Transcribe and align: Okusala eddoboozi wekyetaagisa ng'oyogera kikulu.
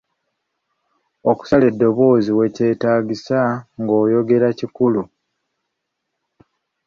Okusala 1.31 1.65
eddoboozi 1.71 2.31
wekyetaagisa 2.39 3.39
ng'oyogera 3.81 4.49
kikulu. 4.59 5.03